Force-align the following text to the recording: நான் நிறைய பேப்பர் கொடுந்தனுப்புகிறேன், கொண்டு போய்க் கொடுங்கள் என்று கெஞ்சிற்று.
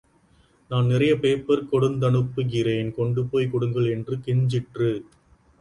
நான் 0.71 0.85
நிறைய 0.85 1.13
பேப்பர் 1.17 1.61
கொடுந்தனுப்புகிறேன், 1.71 2.89
கொண்டு 2.91 3.23
போய்க் 3.25 3.51
கொடுங்கள் 3.51 3.89
என்று 3.89 4.17
கெஞ்சிற்று. 4.17 4.91